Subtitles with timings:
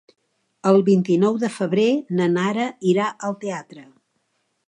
[0.69, 1.85] El vint-i-nou de febrer
[2.21, 3.87] na Nara irà al teatre.